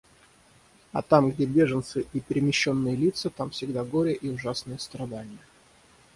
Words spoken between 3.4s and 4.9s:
всегда горе и ужасные